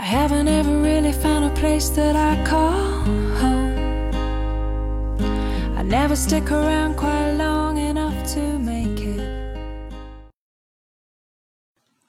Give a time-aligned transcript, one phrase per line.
[0.00, 2.72] I haven't ever really found a place that I call
[3.40, 3.76] home.
[5.76, 9.20] I never stick around quite long enough to make it.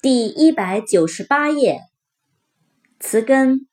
[0.01, 1.81] 第一百九十八页，
[2.99, 3.67] 词根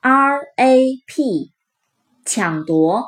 [0.00, 1.52] r a p，
[2.24, 3.04] 抢夺，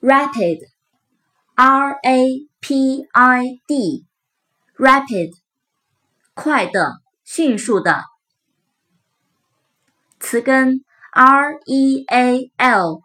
[0.00, 0.60] rapid
[1.54, 5.32] r a p i d，rapid，
[6.34, 8.04] 快的，迅速的。
[10.23, 13.01] 词根 r e a l，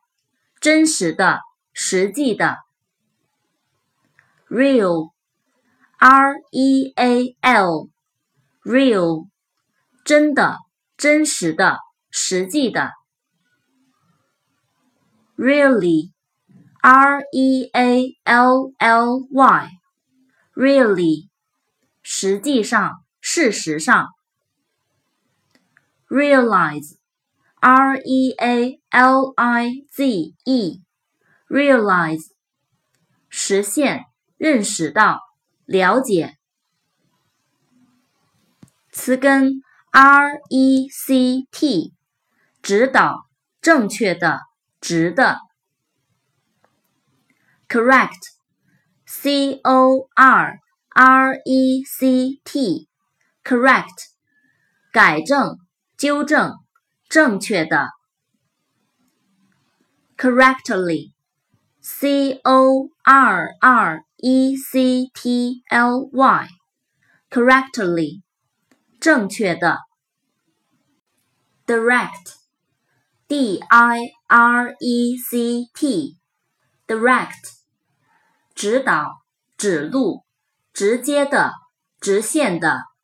[0.61, 1.41] 真实的，
[1.73, 2.59] 实际的。
[4.49, 7.37] real，r e a
[8.63, 9.27] l，real，
[10.05, 10.59] 真的，
[10.97, 12.93] 真实的，实际的。
[15.37, 19.27] really，r e a l l
[20.55, 21.29] y，really，
[22.01, 24.07] 实际上，事实上。
[26.09, 26.98] realize。
[27.61, 32.23] R E A L I Z E，realize，
[33.29, 34.05] 实现、
[34.37, 35.21] 认识到、
[35.65, 36.37] 了解。
[38.93, 39.61] 词根
[39.91, 41.95] R E C T，
[42.63, 43.27] 指导、
[43.61, 44.41] 正确的、
[44.81, 45.39] 直的。
[47.69, 53.87] Correct，C O R R E C T，correct，
[54.93, 55.59] 改正、
[55.97, 56.55] 纠正。
[57.09, 57.89] 正确的
[60.19, 68.21] ，correctly，c o r r e c t l y，correctly，
[69.01, 69.79] 正确的
[71.67, 77.55] ，direct，d i r e c t，direct，
[78.55, 79.23] 指导、
[79.57, 80.27] 指路、
[80.75, 81.55] 直接的、
[82.01, 82.98] 直线的。